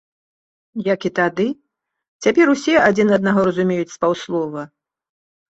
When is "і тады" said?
1.09-1.45